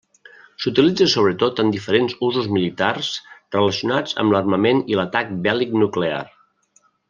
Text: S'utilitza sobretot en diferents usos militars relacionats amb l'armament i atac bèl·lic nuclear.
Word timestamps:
S'utilitza 0.63 1.05
sobretot 1.11 1.61
en 1.63 1.69
diferents 1.75 2.15
usos 2.29 2.49
militars 2.57 3.11
relacionats 3.59 4.19
amb 4.25 4.37
l'armament 4.37 4.83
i 4.95 4.99
atac 5.07 5.33
bèl·lic 5.47 5.81
nuclear. 5.85 6.27